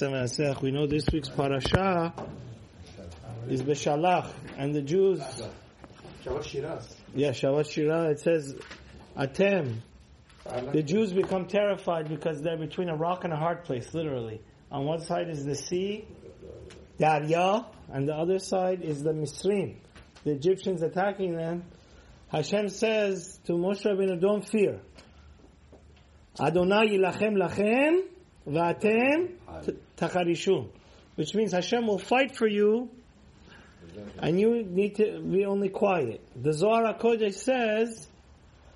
We 0.00 0.70
know 0.70 0.86
this 0.86 1.04
week's 1.12 1.28
parasha 1.28 2.14
is 3.46 3.62
Beshalach, 3.62 4.32
and 4.56 4.74
the 4.74 4.80
Jews. 4.80 5.18
Yeah, 7.14 7.32
Shabbat 7.32 7.70
Shira. 7.70 8.08
It 8.08 8.20
says 8.20 8.56
Atem. 9.14 9.82
The 10.72 10.82
Jews 10.82 11.12
become 11.12 11.44
terrified 11.44 12.08
because 12.08 12.40
they're 12.40 12.56
between 12.56 12.88
a 12.88 12.96
rock 12.96 13.24
and 13.24 13.34
a 13.34 13.36
hard 13.36 13.64
place, 13.64 13.92
literally. 13.92 14.40
On 14.70 14.86
one 14.86 15.02
side 15.02 15.28
is 15.28 15.44
the 15.44 15.54
sea, 15.54 16.06
Darya, 16.98 17.66
and 17.92 18.08
the 18.08 18.14
other 18.14 18.38
side 18.38 18.80
is 18.80 19.02
the 19.02 19.12
Misrim, 19.12 19.76
the 20.24 20.30
Egyptians 20.30 20.80
attacking 20.82 21.36
them. 21.36 21.64
Hashem 22.28 22.70
says 22.70 23.38
to 23.44 23.52
Moshe 23.52 23.84
Rabbeinu, 23.84 24.18
don't 24.18 24.48
fear. 24.48 24.80
Adonai 26.40 26.88
yilachem 26.96 27.36
lachem, 27.36 28.04
v'atem 28.46 29.32
tacharishun. 29.96 30.68
Which 31.16 31.34
means 31.34 31.52
Hashem 31.52 31.86
will 31.86 31.98
fight 31.98 32.36
for 32.36 32.46
you, 32.46 32.88
and 34.18 34.40
you 34.40 34.62
need 34.62 34.96
to 34.96 35.20
be 35.20 35.44
only 35.44 35.68
quiet. 35.68 36.20
The 36.34 36.54
Zohar 36.54 36.94
HaKodesh 36.94 37.34
says, 37.34 38.08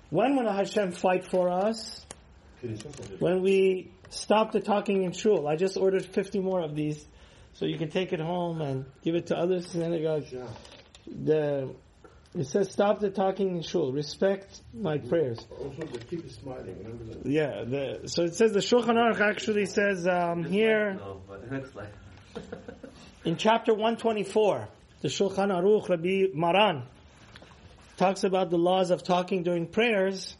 when 0.09 0.35
will 0.35 0.51
Hashem 0.51 0.91
fight 0.91 1.25
for 1.25 1.49
us? 1.49 2.05
When 3.19 3.41
we 3.41 3.91
stop 4.09 4.51
the 4.51 4.59
talking 4.59 5.03
in 5.03 5.11
shul. 5.11 5.47
I 5.47 5.55
just 5.55 5.77
ordered 5.77 6.05
50 6.05 6.39
more 6.39 6.61
of 6.61 6.75
these, 6.75 7.03
so 7.53 7.65
you 7.65 7.77
can 7.77 7.89
take 7.89 8.13
it 8.13 8.19
home 8.19 8.61
and 8.61 8.85
give 9.03 9.15
it 9.15 9.27
to 9.27 9.37
other 9.37 9.61
synagogues. 9.61 10.33
The, 11.07 11.73
it 12.35 12.45
says, 12.45 12.71
stop 12.71 12.99
the 12.99 13.09
talking 13.09 13.55
in 13.57 13.61
shul. 13.61 13.91
Respect 13.91 14.61
my 14.73 14.97
prayers. 14.97 15.39
Also, 15.59 15.81
the 15.91 15.97
keep 15.99 16.29
smiling. 16.31 16.77
Remember 16.77 17.03
that? 17.05 17.25
Yeah, 17.25 17.63
the, 17.63 18.07
so 18.07 18.23
it 18.23 18.35
says 18.35 18.53
the 18.53 18.59
Shulchan 18.59 18.95
Aruch 18.95 19.19
actually 19.21 19.65
says 19.65 20.07
um, 20.07 20.43
here 20.43 20.95
No, 20.95 21.21
but 21.27 21.51
next 21.51 21.71
slide. 21.73 21.89
in 23.25 23.37
chapter 23.37 23.73
124, 23.73 24.67
the 25.01 25.07
Shulchan 25.07 25.49
Aruch, 25.51 25.89
Rabbi 25.89 26.33
Maran, 26.33 26.83
talks 27.97 28.23
about 28.23 28.49
the 28.49 28.57
laws 28.57 28.91
of 28.91 29.03
talking 29.03 29.43
during 29.43 29.67
prayers. 29.67 30.35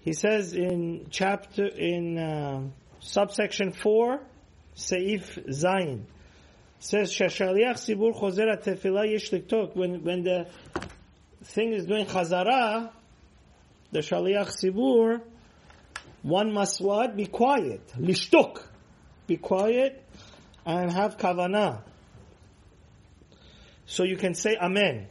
He 0.00 0.12
says 0.12 0.52
in 0.52 1.06
chapter, 1.10 1.66
in 1.66 2.18
uh, 2.18 2.62
subsection 3.00 3.72
4, 3.72 4.20
Seif 4.76 5.48
Zayin, 5.48 6.04
says, 6.78 7.10
Shashaliach 7.12 7.76
Sibur 7.76 8.14
Chozer 8.14 8.62
Tefillah 8.62 9.10
Yesh 9.10 9.30
Liktok. 9.30 9.74
When, 9.74 10.04
when 10.04 10.22
the 10.24 10.46
thing 11.44 11.72
is 11.72 11.86
doing 11.86 12.06
Chazara, 12.06 12.90
the 13.92 14.00
Shaliach 14.00 14.48
Sibur, 14.48 15.20
one 16.22 16.52
must 16.52 16.80
what? 16.80 17.16
Be 17.16 17.26
quiet. 17.26 17.86
Lishtok. 17.98 18.62
Be 19.26 19.36
quiet 19.36 20.02
and 20.64 20.90
have 20.90 21.18
kavanah. 21.18 21.82
So 23.86 24.04
you 24.04 24.16
can 24.16 24.34
say 24.34 24.56
Amen. 24.56 25.08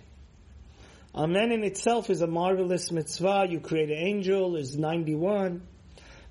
Amen 1.15 1.51
in 1.51 1.63
itself 1.63 2.09
is 2.09 2.21
a 2.21 2.27
marvelous 2.27 2.91
mitzvah. 2.91 3.45
You 3.47 3.59
create 3.59 3.89
an 3.89 3.97
angel 3.97 4.55
is 4.55 4.75
91. 4.75 5.61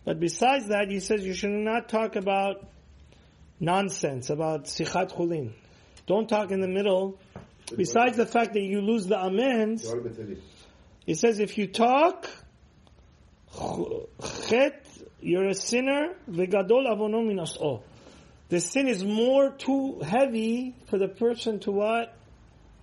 But 0.05 0.19
besides 0.19 0.69
that, 0.69 0.91
he 0.91 0.99
says 0.99 1.25
you 1.25 1.35
should 1.35 1.51
not 1.51 1.89
talk 1.89 2.17
about 2.17 2.69
nonsense, 3.61 4.31
about 4.31 4.65
sichat 4.65 5.13
chulin. 5.13 5.53
Don't 6.09 6.29
talk 6.29 6.51
in 6.51 6.61
the 6.61 6.67
middle 6.67 7.21
Besides 7.76 8.16
the 8.18 8.26
fact 8.26 8.54
that 8.54 8.62
you 8.62 8.82
lose 8.82 9.08
the 9.08 9.18
amens, 9.18 9.86
What 9.88 10.00
about 10.00 10.16
the- 10.16 10.38
he 11.06 11.14
says 11.16 11.40
if 11.40 11.58
you 11.58 11.68
talk, 11.68 12.30
chet, 14.48 14.86
you're 15.22 15.48
a 15.48 15.54
sinner, 15.56 16.16
v'gadol 16.30 16.88
avono 16.88 17.26
minas'o. 17.26 17.82
The 18.50 18.60
sin 18.62 18.88
is 18.88 19.04
more 19.04 19.52
too 19.52 20.00
heavy 20.00 20.76
for 20.86 20.98
the 20.98 21.10
person 21.10 21.60
to 21.62 21.72
what? 21.72 22.14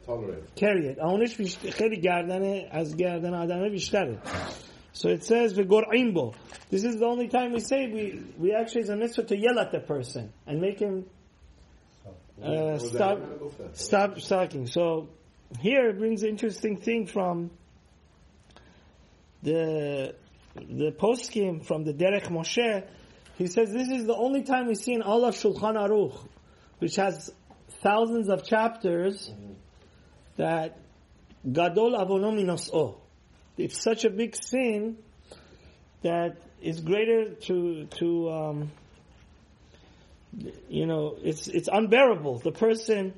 Tolerate. 0.07 0.55
carry 0.55 0.89
it. 0.89 0.99
آنش 0.99 1.37
بیشتر 1.37 1.71
خیلی 1.71 2.01
گردن 2.01 2.69
از 2.71 2.97
گردن 2.97 3.35
آدمه 3.35 3.71
بیشتره. 3.71 4.19
So 4.93 5.09
it 5.09 5.25
says 5.25 5.59
وگرعیم 5.59 6.13
بو. 6.13 6.33
This 6.71 6.85
is 6.85 6.97
the 6.97 7.07
only 7.07 7.29
time 7.29 7.53
we 7.53 7.61
say 7.61 7.89
we 7.89 8.23
we 8.39 8.53
actually 8.53 8.83
is 8.83 8.91
a 8.91 8.97
mitzvah 8.97 9.25
to 9.25 9.37
yell 9.37 9.59
at 9.59 9.73
the 9.73 9.81
person 9.81 10.31
and 10.47 10.61
make 10.61 10.79
him 10.79 11.07
uh, 12.44 12.78
stop 12.80 13.20
stop 13.74 14.18
talking. 14.18 14.68
So 14.68 15.10
here 15.60 15.90
it 15.90 15.98
brings 15.98 16.24
an 16.24 16.30
interesting 16.30 16.78
thing 16.78 17.08
from 17.08 17.52
the 19.44 20.16
the 20.56 20.92
poskim 20.92 21.66
from 21.66 21.84
the 21.84 21.94
Darkei 21.94 22.30
Moshe. 22.30 22.86
He 23.38 23.48
says 23.48 23.72
this 23.72 23.90
is 23.90 24.06
the 24.06 24.16
only 24.16 24.44
time 24.44 24.68
we 24.68 24.76
see 24.76 24.94
in 24.94 25.02
all 25.02 25.26
of 25.26 25.36
Shulchan 25.36 25.76
Aruch, 25.76 26.18
which 26.80 26.96
has 26.98 27.32
thousands 27.82 28.30
of 28.30 28.44
chapters, 28.44 29.32
that 30.38 30.78
Gadol 31.50 31.92
Avono 31.92 32.34
Minos'o. 32.34 32.96
It's 33.58 33.82
such 33.82 34.06
a 34.06 34.10
big 34.10 34.36
sin 34.36 34.98
that 36.02 36.38
is 36.62 36.80
greater 36.82 37.34
to 37.34 37.86
to 37.86 38.30
um, 38.30 38.72
you 40.70 40.86
know 40.86 41.18
it's 41.22 41.48
it's 41.48 41.70
unbearable. 41.72 42.40
The 42.40 42.52
person, 42.52 43.14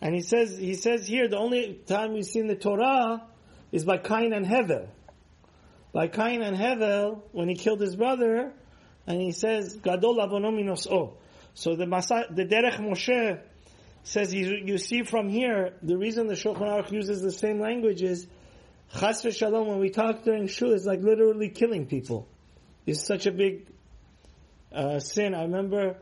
and 0.00 0.14
he 0.14 0.22
says 0.22 0.56
he 0.56 0.74
says 0.74 1.06
here 1.06 1.28
the 1.28 1.38
only 1.38 1.80
time 1.86 2.12
we 2.12 2.22
see 2.22 2.40
in 2.40 2.46
the 2.46 2.56
Torah 2.56 3.22
is 3.72 3.84
by 3.84 3.98
Cain 3.98 4.32
and 4.32 4.46
Hevel. 4.46 4.88
By 5.92 6.08
Cain 6.08 6.42
and 6.42 6.56
Hevel 6.56 7.22
when 7.32 7.48
he 7.48 7.54
killed 7.54 7.80
his 7.80 7.96
brother, 7.96 8.52
and 9.06 9.20
he 9.20 9.32
says 9.32 9.76
Gadol 9.76 10.16
Avono 10.16 10.52
Minos'o. 10.52 11.14
So 11.54 11.74
the 11.74 11.84
Masa, 11.84 12.34
the 12.34 12.44
Darkei 12.44 12.80
Moshe 12.80 13.40
says 14.02 14.32
you, 14.32 14.78
see 14.78 15.02
from 15.02 15.28
here 15.28 15.74
the 15.82 15.96
reason 15.96 16.26
the 16.26 16.34
Shulchan 16.34 16.62
Aruch 16.62 16.90
uses 16.90 17.22
the 17.22 17.32
same 17.32 17.60
language 17.60 18.02
is 18.02 18.26
Chas 18.92 19.22
v'shalom 19.22 19.66
when 19.66 19.78
we 19.78 19.90
talk 19.90 20.24
during 20.24 20.48
shul 20.48 20.72
is 20.72 20.84
like 20.84 21.00
literally 21.00 21.48
killing 21.48 21.86
people. 21.86 22.26
It's 22.86 23.06
such 23.06 23.26
a 23.26 23.30
big 23.30 23.66
uh, 24.72 24.98
sin. 24.98 25.34
I 25.34 25.42
remember 25.42 25.96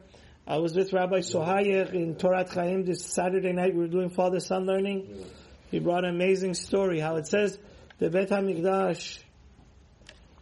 I 0.50 0.56
was 0.56 0.74
with 0.74 0.94
Rabbi 0.94 1.18
Sohayek 1.18 1.92
in 1.92 2.14
Torat 2.14 2.48
Chaim 2.54 2.82
this 2.82 3.04
Saturday 3.04 3.52
night. 3.52 3.74
We 3.74 3.80
were 3.80 3.86
doing 3.86 4.08
father 4.08 4.40
son 4.40 4.64
learning. 4.64 5.26
He 5.70 5.78
brought 5.78 6.04
an 6.04 6.14
amazing 6.14 6.54
story 6.54 7.00
how 7.00 7.16
it 7.16 7.26
says 7.26 7.58
the 7.98 8.08
Bet 8.08 8.30
Hamikdash 8.30 9.18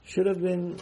should 0.05 0.27
have 0.27 0.41
been 0.41 0.78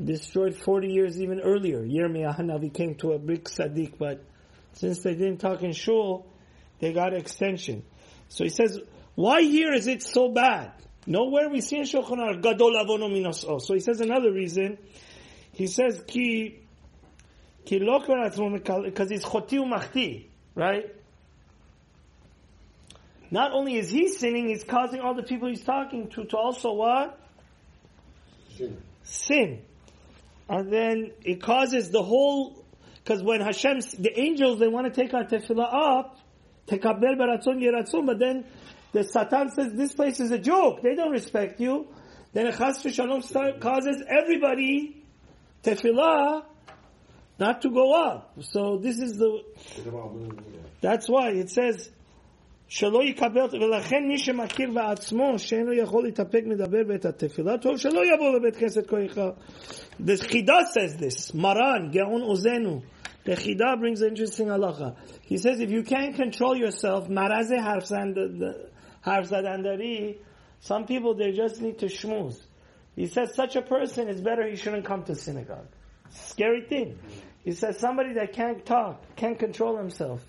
destroyed 0.00 0.54
40 0.54 0.92
years 0.92 1.20
even 1.20 1.40
earlier. 1.40 1.80
Yirmiyah 1.80 2.38
Hanavi 2.38 2.72
came 2.72 2.94
to 2.96 3.14
a 3.14 3.18
big 3.18 3.42
tzaddik, 3.42 3.98
but 3.98 4.22
since 4.74 5.02
they 5.02 5.14
didn't 5.14 5.38
talk 5.38 5.64
in 5.64 5.72
shul, 5.72 6.24
they 6.78 6.92
got 6.92 7.14
extension. 7.14 7.82
So 8.28 8.44
he 8.44 8.50
says, 8.50 8.78
why 9.16 9.42
here 9.42 9.72
is 9.72 9.88
it 9.88 10.04
so 10.04 10.28
bad? 10.28 10.70
Nowhere 11.04 11.48
we 11.48 11.62
see 11.62 11.78
in 11.78 11.82
Shulchan 11.82 12.18
Aruch, 12.18 12.42
Gadol 12.42 12.74
avono 12.74 13.10
minos'o. 13.10 13.60
So 13.60 13.74
he 13.74 13.80
says 13.80 14.00
another 14.00 14.30
reason. 14.30 14.78
He 15.50 15.66
says, 15.66 16.04
ki, 16.06 16.61
because 17.78 19.10
he's 19.10 19.24
choti 19.24 19.58
umachti, 19.58 20.26
right? 20.54 20.94
Not 23.30 23.52
only 23.52 23.76
is 23.76 23.88
he 23.88 24.08
sinning, 24.08 24.48
he's 24.48 24.62
causing 24.62 25.00
all 25.00 25.14
the 25.14 25.22
people 25.22 25.48
he's 25.48 25.64
talking 25.64 26.08
to 26.10 26.24
to 26.24 26.36
also 26.36 26.74
what? 26.74 27.18
Sin. 28.56 28.76
sin. 29.04 29.62
And 30.48 30.70
then 30.70 31.12
it 31.24 31.40
causes 31.40 31.90
the 31.90 32.02
whole, 32.02 32.62
because 33.02 33.22
when 33.22 33.40
Hashem, 33.40 33.80
the 33.98 34.12
angels, 34.20 34.58
they 34.58 34.68
want 34.68 34.92
to 34.92 35.00
take 35.00 35.14
our 35.14 35.24
tefillah 35.24 35.72
up, 35.72 36.18
tekabel 36.66 37.16
beratzon 37.16 37.58
yeratzon, 37.62 38.04
but 38.04 38.18
then 38.18 38.44
the 38.92 39.02
Satan 39.02 39.50
says 39.50 39.72
this 39.72 39.94
place 39.94 40.20
is 40.20 40.30
a 40.30 40.38
joke. 40.38 40.82
They 40.82 40.94
don't 40.94 41.10
respect 41.10 41.58
you. 41.58 41.88
Then 42.34 42.46
a 42.48 42.52
chas 42.52 42.82
v'shalom 42.82 43.60
causes 43.60 44.02
everybody 44.06 45.02
tefillah 45.64 46.44
not 47.39 47.61
to 47.61 47.69
go 47.69 47.93
up. 47.93 48.33
So 48.41 48.77
this 48.77 48.99
is 48.99 49.17
the, 49.17 49.43
that's 50.81 51.07
why 51.07 51.29
it 51.31 51.49
says, 51.49 51.89
שלא 52.69 53.03
יקבל, 53.03 53.61
ולכן 53.61 54.07
מי 54.07 54.17
שמכיר 54.17 54.71
בעצמו 54.71 55.39
שאינו 55.39 55.73
יכול 55.73 56.03
להתאפק 56.03 56.43
מדבר 56.45 56.83
בעת 56.87 57.05
התפילה, 57.05 57.57
טוב 57.57 57.77
שלא 57.77 58.01
יבוא 58.13 58.37
לבית 58.37 58.55
כנסת 58.55 58.87
כה 58.87 59.05
אחד. 59.05 59.31
The 59.99 60.17
Chida 60.17 60.65
says 60.73 60.97
this, 60.97 61.33
Maran, 61.33 61.91
Geon 61.91 62.23
Ozenu. 62.27 62.81
The 63.23 63.35
Chida 63.35 63.79
brings 63.79 64.01
an 64.01 64.09
interesting 64.09 64.47
halacha. 64.47 64.95
He 65.21 65.37
says 65.37 65.59
if 65.59 65.69
you 65.69 65.83
can't 65.83 66.15
control 66.15 66.55
yourself, 66.55 67.07
maraze 67.07 67.57
harfzadandari, 69.05 70.17
some 70.59 70.85
people 70.85 71.13
they 71.15 71.31
just 71.31 71.61
need 71.61 71.79
to 71.79 71.87
shmooze. 71.87 72.39
He 72.95 73.05
says 73.05 73.33
such 73.35 73.55
a 73.55 73.61
person 73.61 74.07
is 74.09 74.21
better 74.21 74.47
he 74.47 74.55
shouldn't 74.55 74.85
come 74.85 75.03
to 75.03 75.15
synagogue. 75.15 75.67
Scary 76.12 76.62
thing. 76.62 76.98
He 77.44 77.52
says 77.52 77.78
somebody 77.78 78.14
that 78.14 78.32
can't 78.32 78.64
talk, 78.64 79.16
can't 79.16 79.38
control 79.38 79.76
himself. 79.76 80.24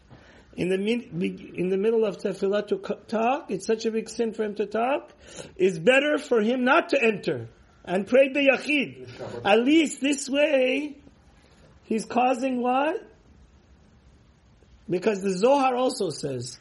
In 0.56 0.70
the 0.70 0.76
in 0.76 1.70
the 1.70 1.78
middle 1.78 2.06
of 2.06 2.18
tefillah 2.18 2.68
to 2.68 2.78
talk, 3.08 3.50
it's 3.50 3.66
such 3.66 3.86
a 3.86 3.92
big 3.92 4.08
sin 4.08 4.34
for 4.34 4.44
him 4.44 4.56
to 4.56 4.68
talk. 4.68 5.12
It's 5.56 5.80
better 5.80 6.18
for 6.18 6.42
him 6.42 6.64
not 6.64 6.90
to 6.90 7.04
enter 7.04 7.50
and 7.84 8.08
pray 8.08 8.32
the 8.32 8.40
yachid. 8.40 9.44
At 9.44 9.64
least 9.64 10.00
this 10.00 10.30
way, 10.30 10.98
he's 11.84 12.06
causing 12.06 12.62
what? 12.62 12.98
Because 14.90 15.22
the 15.22 15.32
Zohar 15.32 15.76
also 15.76 16.10
says, 16.12 16.60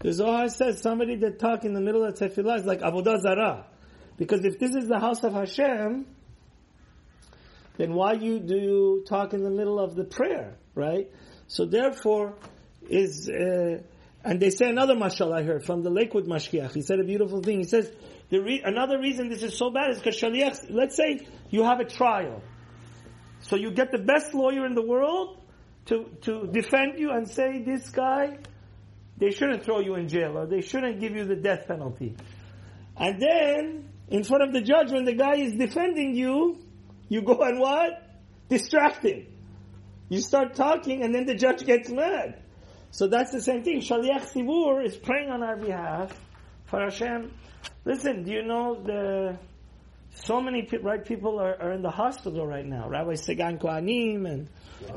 the 0.00 0.12
Zohar 0.12 0.48
says 0.48 0.80
somebody 0.80 1.16
that 1.16 1.38
talk 1.40 1.64
in 1.64 1.74
the 1.74 1.80
middle 1.80 2.04
of 2.04 2.14
tefillah 2.14 2.60
is 2.60 2.64
like 2.64 2.80
avodah 2.80 3.20
zarah. 3.20 3.66
Because 4.16 4.44
if 4.44 4.58
this 4.58 4.74
is 4.74 4.86
the 4.86 5.00
house 5.00 5.24
of 5.24 5.32
Hashem, 5.32 6.06
then 7.80 7.94
why 7.94 8.12
you 8.12 8.38
do 8.38 8.56
you 8.56 9.04
talk 9.08 9.32
in 9.32 9.42
the 9.42 9.50
middle 9.50 9.80
of 9.80 9.94
the 9.94 10.04
prayer, 10.04 10.56
right? 10.74 11.10
So 11.46 11.64
therefore, 11.64 12.34
is 12.88 13.28
uh, 13.30 13.82
and 14.22 14.38
they 14.38 14.50
say 14.50 14.68
another 14.68 14.94
mashal 14.94 15.32
I 15.32 15.42
heard 15.42 15.64
from 15.64 15.82
the 15.82 15.88
Lakewood 15.88 16.26
Mashgiach. 16.26 16.74
He 16.74 16.82
said 16.82 17.00
a 17.00 17.04
beautiful 17.04 17.40
thing. 17.40 17.58
He 17.58 17.64
says 17.64 17.90
the 18.28 18.42
re- 18.42 18.60
another 18.62 18.98
reason 18.98 19.30
this 19.30 19.42
is 19.42 19.56
so 19.56 19.70
bad 19.70 19.92
is 19.92 19.98
because 19.98 20.20
shaliach. 20.20 20.66
Let's 20.68 20.94
say 20.94 21.20
you 21.48 21.64
have 21.64 21.80
a 21.80 21.86
trial, 21.86 22.42
so 23.40 23.56
you 23.56 23.70
get 23.70 23.92
the 23.92 23.98
best 23.98 24.34
lawyer 24.34 24.66
in 24.66 24.74
the 24.74 24.84
world 24.84 25.38
to 25.86 26.04
to 26.22 26.48
defend 26.52 26.98
you 26.98 27.10
and 27.12 27.30
say 27.30 27.62
this 27.62 27.88
guy, 27.88 28.36
they 29.16 29.30
shouldn't 29.30 29.64
throw 29.64 29.80
you 29.80 29.94
in 29.94 30.06
jail 30.08 30.36
or 30.36 30.46
they 30.46 30.60
shouldn't 30.60 31.00
give 31.00 31.16
you 31.16 31.24
the 31.24 31.36
death 31.36 31.66
penalty, 31.66 32.14
and 32.98 33.22
then 33.22 33.88
in 34.08 34.22
front 34.24 34.42
of 34.42 34.52
the 34.52 34.60
judge 34.60 34.92
when 34.92 35.04
the 35.04 35.14
guy 35.14 35.36
is 35.36 35.54
defending 35.54 36.14
you, 36.14 36.58
you 37.10 37.20
go 37.20 37.42
and 37.42 37.60
what? 37.60 38.02
Distract 38.48 39.04
him. 39.04 39.26
You 40.08 40.20
start 40.20 40.54
talking 40.54 41.02
and 41.02 41.14
then 41.14 41.26
the 41.26 41.34
judge 41.34 41.66
gets 41.66 41.90
mad. 41.90 42.42
So 42.92 43.08
that's 43.08 43.32
the 43.32 43.42
same 43.42 43.62
thing. 43.62 43.80
Shaliach 43.80 44.32
Sibur 44.32 44.84
is 44.84 44.96
praying 44.96 45.28
on 45.28 45.42
our 45.42 45.56
behalf 45.56 46.18
for 46.66 46.80
Hashem. 46.80 47.32
Listen, 47.84 48.22
do 48.24 48.32
you 48.32 48.42
know 48.42 48.80
the 48.82 49.38
so 50.12 50.40
many 50.40 50.62
pe- 50.62 50.78
right 50.78 51.04
people 51.04 51.40
are, 51.40 51.60
are 51.60 51.72
in 51.72 51.82
the 51.82 51.90
hospital 51.90 52.46
right 52.46 52.66
now. 52.66 52.88
Rabbi 52.88 53.12
Segan 53.12 53.60
Kohanim 53.60 54.28
and 54.28 54.48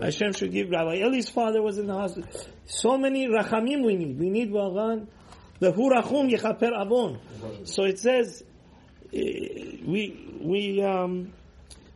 Hashem 0.01 0.33
should 0.33 0.51
give. 0.51 0.69
Rabbi 0.69 0.95
Eli's 0.95 1.29
father 1.29 1.61
was 1.61 1.77
in 1.77 1.87
the 1.87 1.93
hospital. 1.93 2.29
So 2.65 2.97
many 2.97 3.27
rachamim 3.27 3.85
we 3.85 3.95
need. 3.95 4.19
We 4.19 4.29
need 4.29 4.51
Wagan. 4.51 5.07
The 5.59 5.71
hurachum 5.71 6.31
yechaper 6.31 6.71
avon. 6.79 7.19
So 7.65 7.83
it 7.83 7.99
says 7.99 8.43
eh, 9.13 9.77
we 9.85 10.39
we 10.41 10.81
um, 10.81 11.31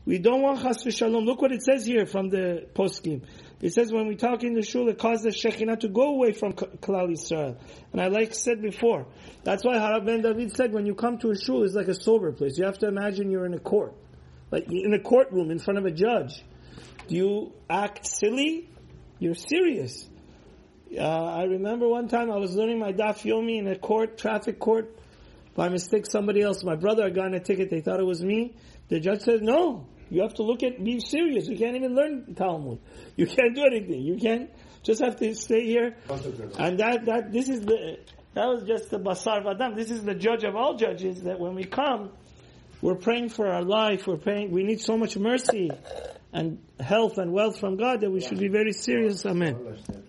we 0.08 0.20
don't 0.20 0.42
want 0.42 0.62
chas 0.62 0.86
v'shalom. 0.86 1.26
Look 1.26 1.42
what 1.42 1.52
it 1.52 1.62
says 1.62 1.86
here 1.86 2.06
from 2.06 2.30
the 2.30 2.66
poskim. 2.74 3.24
It 3.60 3.74
says 3.74 3.92
when 3.92 4.08
we 4.08 4.16
talk 4.16 4.42
in 4.44 4.54
the 4.54 4.62
shul, 4.62 4.88
it 4.88 4.98
causes 4.98 5.24
the 5.24 5.30
Shekhinah 5.32 5.82
to 5.82 5.90
go 5.90 6.14
away 6.14 6.32
from 6.32 6.54
Klal 6.54 7.10
Yisrael. 7.10 7.58
And 7.92 8.02
I 8.02 8.08
like 8.08 8.34
said 8.34 8.62
before, 8.62 9.06
that's 9.44 9.66
why 9.66 9.76
Harab 9.76 10.06
Ben 10.06 10.22
David 10.22 10.56
said 10.56 10.72
when 10.72 10.86
you 10.86 10.96
come 10.96 11.18
to 11.18 11.32
a 11.32 11.36
shul, 11.38 11.64
it's 11.64 11.74
like 11.74 11.90
a 11.90 11.94
sober 11.94 12.32
place. 12.32 12.58
You 12.58 12.66
have 12.66 12.78
to 12.78 12.88
imagine 12.88 13.30
you're 13.32 13.46
in 13.46 13.54
a 13.54 13.60
court, 13.60 13.96
like 14.50 14.72
in 14.72 14.94
a 14.94 15.00
courtroom 15.00 15.52
in 15.52 15.60
front 15.60 15.78
of 15.78 15.86
a 15.86 15.92
judge. 15.92 16.42
Do 17.10 17.16
you 17.16 17.54
act 17.70 18.08
silly? 18.08 18.70
You're 19.20 19.36
serious. 19.36 20.08
Uh, 20.98 21.02
I 21.02 21.44
remember 21.44 21.90
one 21.90 22.08
time 22.08 22.32
I 22.32 22.38
was 22.38 22.56
learning 22.56 22.80
my 22.80 22.94
daf 22.94 23.24
yomi 23.24 23.60
in 23.60 23.68
a 23.68 23.78
court, 23.78 24.18
traffic 24.18 24.58
court. 24.58 24.98
By 25.54 25.68
mistake, 25.68 26.06
somebody 26.06 26.44
else, 26.44 26.64
my 26.64 26.76
brother, 26.76 27.04
had 27.04 27.16
gotten 27.16 27.34
a 27.34 27.42
ticket. 27.42 27.70
They 27.70 27.82
thought 27.82 28.00
it 28.00 28.06
was 28.06 28.24
me. 28.24 28.56
The 28.90 29.00
judge 29.00 29.22
said, 29.22 29.42
"No, 29.42 29.88
you 30.10 30.22
have 30.22 30.36
to 30.36 30.44
look 30.44 30.64
at, 30.64 30.84
be 30.84 31.00
serious. 31.00 31.48
You 31.48 31.58
can't 31.58 31.76
even 31.76 31.96
learn 31.96 32.36
Talmud. 32.36 32.80
You 33.16 33.28
can't 33.28 33.56
do 33.56 33.64
anything. 33.66 34.02
You 34.02 34.18
can't 34.18 34.50
just 34.84 35.02
have 35.02 35.18
to 35.18 35.34
stay 35.36 35.66
here." 35.66 35.96
And 36.60 36.80
that 36.80 37.06
that 37.06 37.32
this 37.32 37.50
is 37.50 37.62
the 37.62 38.00
that 38.34 38.46
was 38.48 38.64
just 38.64 38.90
the 38.90 39.00
basar 39.00 39.44
vadam. 39.44 39.76
This 39.76 39.92
is 39.92 40.04
the 40.04 40.16
judge 40.16 40.44
of 40.44 40.56
all 40.56 40.76
judges. 40.76 41.24
That 41.24 41.40
when 41.40 41.56
we 41.56 41.64
come, 41.64 42.12
we're 42.82 42.96
praying 42.96 43.30
for 43.30 43.48
our 43.48 43.64
life. 43.64 44.08
We're 44.08 44.18
praying. 44.18 44.52
We 44.52 44.64
need 44.64 44.82
so 44.82 44.98
much 44.98 45.18
mercy 45.18 45.72
and 46.34 46.60
health 46.80 47.18
and 47.18 47.32
wealth 47.32 47.60
from 47.60 47.78
God 47.78 48.02
that 48.02 48.12
we 48.12 48.22
should 48.22 48.40
be 48.40 48.50
very 48.50 48.74
serious. 48.74 49.26
Amen. 49.26 49.78